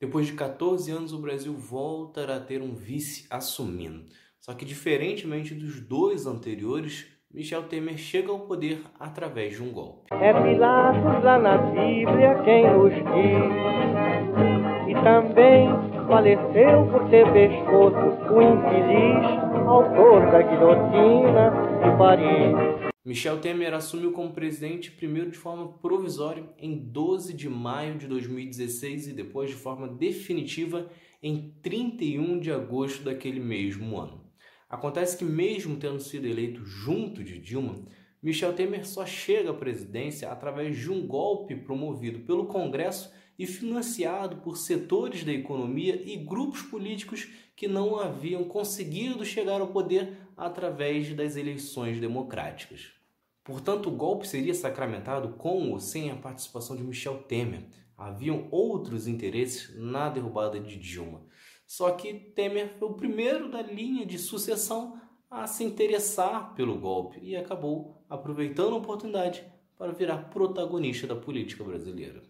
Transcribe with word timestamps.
Depois 0.00 0.26
de 0.26 0.34
14 0.34 0.90
anos, 0.92 1.12
o 1.12 1.18
Brasil 1.18 1.52
volta 1.54 2.24
a 2.32 2.38
ter 2.38 2.62
um 2.62 2.74
vice 2.74 3.26
assumindo. 3.28 4.06
Só 4.38 4.54
que, 4.54 4.64
diferentemente 4.64 5.54
dos 5.54 5.80
dois 5.80 6.24
anteriores, 6.26 7.06
Michel 7.30 7.64
Temer 7.64 7.98
chega 7.98 8.30
ao 8.30 8.40
poder 8.40 8.80
através 8.98 9.56
de 9.56 9.62
um 9.62 9.72
golpe. 9.72 10.06
É 10.12 10.32
Pilatos 10.32 11.24
lá 11.24 11.38
na 11.38 11.58
Bíblia 11.58 12.42
quem 12.44 12.64
nos 12.72 12.94
diz. 12.94 13.58
E 14.88 14.94
também 15.02 15.68
faleceu 16.06 16.86
por 16.90 17.10
ter 17.10 17.30
pescoço 17.32 18.32
o 18.32 18.40
infeliz 18.40 19.48
autor 19.68 20.30
da 20.30 20.40
guilhotina 20.42 21.50
de 21.82 21.98
Paris. 21.98 22.87
Michel 23.08 23.40
Temer 23.40 23.72
assumiu 23.72 24.12
como 24.12 24.34
presidente 24.34 24.90
primeiro 24.90 25.30
de 25.30 25.38
forma 25.38 25.78
provisória 25.78 26.44
em 26.58 26.76
12 26.76 27.32
de 27.32 27.48
maio 27.48 27.96
de 27.96 28.06
2016 28.06 29.08
e 29.08 29.12
depois 29.14 29.48
de 29.48 29.56
forma 29.56 29.88
definitiva 29.88 30.90
em 31.22 31.54
31 31.62 32.38
de 32.38 32.52
agosto 32.52 33.02
daquele 33.02 33.40
mesmo 33.40 33.98
ano. 33.98 34.30
Acontece 34.68 35.16
que, 35.16 35.24
mesmo 35.24 35.78
tendo 35.78 35.98
sido 36.00 36.26
eleito 36.26 36.62
junto 36.66 37.24
de 37.24 37.38
Dilma, 37.38 37.82
Michel 38.22 38.52
Temer 38.52 38.86
só 38.86 39.06
chega 39.06 39.52
à 39.52 39.54
presidência 39.54 40.30
através 40.30 40.76
de 40.76 40.92
um 40.92 41.06
golpe 41.06 41.56
promovido 41.56 42.20
pelo 42.26 42.44
Congresso 42.44 43.10
e 43.38 43.46
financiado 43.46 44.42
por 44.42 44.58
setores 44.58 45.24
da 45.24 45.32
economia 45.32 45.98
e 46.04 46.14
grupos 46.18 46.60
políticos 46.60 47.26
que 47.56 47.66
não 47.66 47.98
haviam 47.98 48.44
conseguido 48.44 49.24
chegar 49.24 49.62
ao 49.62 49.68
poder 49.68 50.12
através 50.36 51.14
das 51.14 51.36
eleições 51.36 51.98
democráticas. 51.98 52.97
Portanto, 53.48 53.88
o 53.88 53.92
golpe 53.92 54.28
seria 54.28 54.52
sacramentado 54.52 55.30
com 55.30 55.70
ou 55.70 55.80
sem 55.80 56.10
a 56.10 56.16
participação 56.16 56.76
de 56.76 56.82
Michel 56.82 57.22
Temer. 57.22 57.64
Haviam 57.96 58.46
outros 58.50 59.06
interesses 59.06 59.74
na 59.74 60.10
derrubada 60.10 60.60
de 60.60 60.76
Dilma. 60.76 61.24
Só 61.66 61.92
que 61.92 62.12
Temer 62.12 62.76
foi 62.78 62.88
o 62.88 62.92
primeiro 62.92 63.50
da 63.50 63.62
linha 63.62 64.04
de 64.04 64.18
sucessão 64.18 65.00
a 65.30 65.46
se 65.46 65.64
interessar 65.64 66.54
pelo 66.54 66.78
golpe 66.78 67.20
e 67.22 67.34
acabou 67.36 68.04
aproveitando 68.06 68.74
a 68.74 68.78
oportunidade 68.78 69.42
para 69.78 69.92
virar 69.92 70.28
protagonista 70.28 71.06
da 71.06 71.16
política 71.16 71.64
brasileira. 71.64 72.22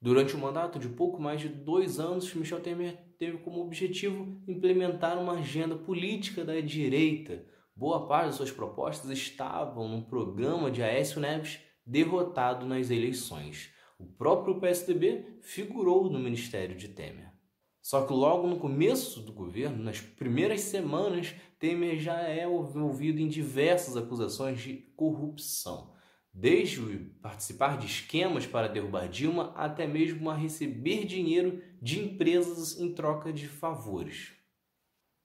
Durante 0.00 0.34
o 0.34 0.38
mandato 0.38 0.78
de 0.78 0.88
pouco 0.88 1.20
mais 1.20 1.42
de 1.42 1.50
dois 1.50 2.00
anos, 2.00 2.32
Michel 2.32 2.60
Temer 2.60 2.96
teve 3.18 3.36
como 3.36 3.60
objetivo 3.60 4.40
implementar 4.48 5.18
uma 5.18 5.34
agenda 5.34 5.76
política 5.76 6.42
da 6.42 6.58
direita 6.58 7.44
Boa 7.78 8.08
parte 8.08 8.30
de 8.30 8.34
suas 8.34 8.50
propostas 8.50 9.08
estavam 9.08 9.86
no 9.88 10.02
programa 10.02 10.68
de 10.68 10.82
Aécio 10.82 11.20
Neves 11.20 11.60
derrotado 11.86 12.66
nas 12.66 12.90
eleições. 12.90 13.70
O 14.00 14.04
próprio 14.04 14.58
PSDB 14.58 15.38
figurou 15.42 16.10
no 16.10 16.18
ministério 16.18 16.74
de 16.74 16.88
Temer. 16.88 17.32
Só 17.80 18.04
que 18.04 18.12
logo 18.12 18.48
no 18.48 18.58
começo 18.58 19.20
do 19.20 19.32
governo, 19.32 19.80
nas 19.80 20.00
primeiras 20.00 20.62
semanas, 20.62 21.32
Temer 21.60 22.00
já 22.00 22.20
é 22.20 22.46
envolvido 22.46 23.20
em 23.20 23.28
diversas 23.28 23.96
acusações 23.96 24.60
de 24.60 24.74
corrupção, 24.96 25.92
desde 26.34 26.80
participar 27.22 27.78
de 27.78 27.86
esquemas 27.86 28.44
para 28.44 28.66
derrubar 28.66 29.08
Dilma 29.08 29.52
até 29.54 29.86
mesmo 29.86 30.28
a 30.28 30.34
receber 30.34 31.04
dinheiro 31.04 31.62
de 31.80 32.00
empresas 32.00 32.80
em 32.80 32.92
troca 32.92 33.32
de 33.32 33.46
favores. 33.46 34.36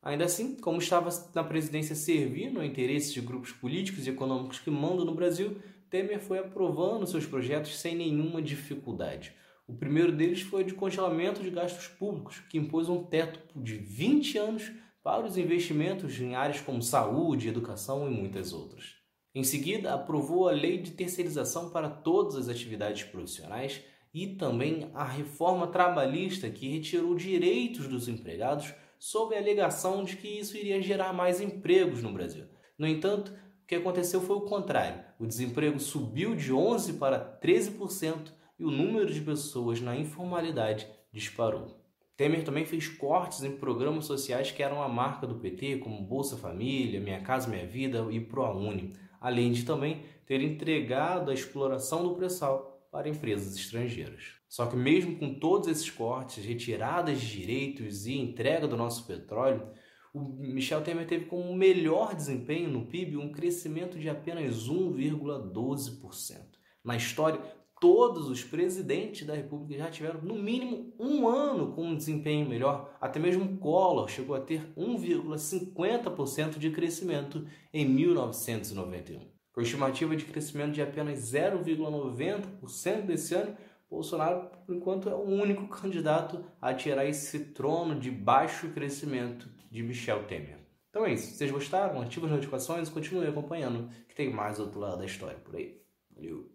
Ainda 0.04 0.26
assim, 0.26 0.56
como 0.58 0.80
estava 0.80 1.10
na 1.34 1.46
presidência 1.46 1.96
servindo 1.96 2.60
a 2.60 2.66
interesses 2.66 3.14
de 3.14 3.22
grupos 3.22 3.54
políticos 3.54 4.06
e 4.06 4.10
econômicos 4.10 4.60
que 4.60 4.70
mandam 4.70 5.06
no 5.06 5.16
Brasil, 5.16 5.58
Temer 5.90 6.20
foi 6.20 6.40
aprovando 6.40 7.08
seus 7.08 7.26
projetos 7.26 7.80
sem 7.80 7.96
nenhuma 7.96 8.42
dificuldade. 8.42 9.34
O 9.66 9.74
primeiro 9.74 10.12
deles 10.12 10.42
foi 10.42 10.66
de 10.66 10.74
congelamento 10.74 11.42
de 11.42 11.50
gastos 11.50 11.88
públicos, 11.88 12.42
que 12.50 12.58
impôs 12.58 12.90
um 12.90 13.02
teto 13.02 13.40
de 13.56 13.78
20 13.78 14.38
anos 14.38 14.72
para 15.02 15.26
os 15.26 15.38
investimentos 15.38 16.20
em 16.20 16.36
áreas 16.36 16.60
como 16.60 16.82
saúde, 16.82 17.48
educação 17.48 18.06
e 18.06 18.14
muitas 18.14 18.52
outras. 18.52 18.96
Em 19.34 19.44
seguida, 19.44 19.94
aprovou 19.94 20.50
a 20.50 20.52
lei 20.52 20.80
de 20.80 20.92
terceirização 20.92 21.70
para 21.70 21.90
todas 21.90 22.36
as 22.36 22.50
atividades 22.50 23.04
profissionais 23.04 23.82
e 24.14 24.28
também 24.28 24.92
a 24.94 25.06
reforma 25.06 25.68
trabalhista, 25.68 26.50
que 26.50 26.68
retirou 26.68 27.16
direitos 27.16 27.88
dos 27.88 28.08
empregados 28.10 28.74
sob 29.04 29.36
a 29.36 29.38
alegação 29.38 30.02
de 30.06 30.16
que 30.16 30.30
isso 30.30 30.56
iria 30.56 30.82
gerar 30.82 31.12
mais 31.12 31.42
empregos 31.42 32.02
no 32.02 32.14
Brasil. 32.14 32.46
No 32.78 32.88
entanto, 32.88 33.34
o 33.62 33.68
que 33.68 33.76
aconteceu 33.76 34.22
foi 34.22 34.38
o 34.38 34.46
contrário. 34.46 35.04
O 35.20 35.28
desemprego 35.28 35.78
subiu 35.78 36.34
de 36.38 36.54
11% 36.54 36.98
para 36.98 37.38
13% 37.44 38.32
e 38.58 38.64
o 38.64 38.72
número 38.72 39.14
de 39.14 39.20
pessoas 39.20 39.82
na 39.82 39.94
informalidade 39.94 40.88
disparou. 41.12 41.84
Temer 42.16 42.46
também 42.46 42.66
fez 42.66 42.88
cortes 42.88 43.44
em 43.44 43.58
programas 43.58 44.06
sociais 44.06 44.52
que 44.52 44.64
eram 44.64 44.82
a 44.82 44.88
marca 44.88 45.28
do 45.28 45.36
PT, 45.36 45.80
como 45.80 46.08
Bolsa 46.08 46.38
Família, 46.38 47.02
Minha 47.02 47.20
Casa 47.20 47.50
Minha 47.50 47.68
Vida 47.68 48.08
e 48.10 48.22
ProUni, 48.22 48.94
além 49.20 49.52
de 49.52 49.66
também 49.66 50.02
ter 50.26 50.42
entregado 50.42 51.30
a 51.30 51.34
exploração 51.34 52.08
do 52.08 52.16
pré-sal 52.16 52.83
para 52.94 53.10
empresas 53.10 53.56
estrangeiras. 53.56 54.36
Só 54.48 54.68
que 54.68 54.76
mesmo 54.76 55.18
com 55.18 55.34
todos 55.34 55.68
esses 55.68 55.90
cortes, 55.90 56.46
retiradas 56.46 57.20
de 57.20 57.40
direitos 57.40 58.06
e 58.06 58.14
entrega 58.14 58.68
do 58.68 58.78
nosso 58.78 59.08
petróleo, 59.08 59.68
o 60.14 60.20
Michel 60.20 60.84
Temer 60.84 61.08
teve 61.08 61.26
como 61.26 61.56
melhor 61.56 62.14
desempenho 62.14 62.70
no 62.70 62.86
PIB 62.86 63.18
um 63.18 63.32
crescimento 63.32 63.98
de 63.98 64.08
apenas 64.08 64.70
1,12%. 64.70 66.38
Na 66.84 66.96
história, 66.96 67.42
todos 67.82 68.30
os 68.30 68.44
presidentes 68.44 69.26
da 69.26 69.34
República 69.34 69.86
já 69.86 69.90
tiveram 69.90 70.22
no 70.22 70.36
mínimo 70.36 70.94
um 71.00 71.28
ano 71.28 71.74
com 71.74 71.88
um 71.88 71.98
desempenho 71.98 72.48
melhor. 72.48 72.96
Até 73.02 73.20
mesmo 73.20 73.58
Collor 73.58 74.08
chegou 74.08 74.36
a 74.36 74.40
ter 74.40 74.72
1,50% 74.78 76.60
de 76.60 76.70
crescimento 76.70 77.44
em 77.74 77.90
1991. 77.90 79.33
Com 79.54 79.62
estimativa 79.62 80.16
de 80.16 80.26
crescimento 80.26 80.74
de 80.74 80.82
apenas 80.82 81.20
0,90% 81.32 83.06
desse 83.06 83.36
ano, 83.36 83.56
Bolsonaro, 83.90 84.50
por 84.66 84.76
enquanto, 84.76 85.08
é 85.08 85.14
o 85.14 85.22
único 85.22 85.68
candidato 85.68 86.44
a 86.60 86.74
tirar 86.74 87.06
esse 87.06 87.40
trono 87.52 88.00
de 88.00 88.10
baixo 88.10 88.70
crescimento 88.70 89.48
de 89.70 89.84
Michel 89.84 90.26
Temer. 90.26 90.58
Então 90.90 91.06
é 91.06 91.14
isso. 91.14 91.28
Se 91.28 91.38
vocês 91.38 91.52
gostaram, 91.52 92.02
ative 92.02 92.26
as 92.26 92.32
notificações 92.32 92.88
e 92.88 92.92
continue 92.92 93.28
acompanhando, 93.28 93.90
que 94.08 94.16
tem 94.16 94.34
mais 94.34 94.60
outro 94.60 94.80
lado 94.80 94.98
da 94.98 95.06
história 95.06 95.38
por 95.38 95.56
aí. 95.56 95.80
Valeu! 96.16 96.53